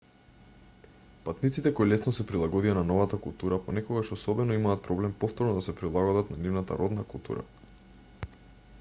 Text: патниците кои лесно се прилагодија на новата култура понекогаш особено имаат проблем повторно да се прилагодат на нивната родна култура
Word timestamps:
патниците 1.25 1.71
кои 1.79 1.89
лесно 1.89 2.13
се 2.19 2.25
прилагодија 2.31 2.73
на 2.77 2.83
новата 2.91 3.19
култура 3.25 3.59
понекогаш 3.67 4.09
особено 4.17 4.57
имаат 4.59 4.81
проблем 4.89 5.13
повторно 5.25 5.55
да 5.57 5.61
се 5.67 5.75
прилагодат 5.83 6.31
на 6.37 6.39
нивната 6.47 6.79
родна 6.81 7.05
култура 7.15 7.45